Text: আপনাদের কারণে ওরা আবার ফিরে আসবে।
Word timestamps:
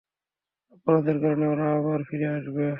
আপনাদের 0.75 1.15
কারণে 1.21 1.45
ওরা 1.47 1.67
আবার 1.77 1.99
ফিরে 2.09 2.27
আসবে। 2.37 2.65